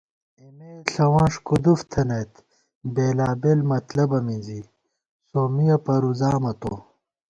[0.39, 2.33] اېمے ݪَوَنݭ کُدُف تھنَئیت،
[2.93, 4.61] بېلابېل مطلبہ مِنزی،
[5.29, 6.73] سومّیہ پرُوزامہ تو